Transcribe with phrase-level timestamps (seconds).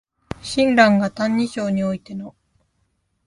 [0.41, 2.35] 親鸞が「歎異抄」においての